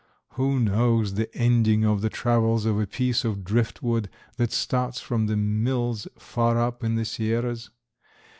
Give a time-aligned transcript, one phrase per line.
[0.29, 5.27] Who knows the ending of the travels of a piece of driftwood that starts from
[5.27, 7.69] the mills far up in the Sierras?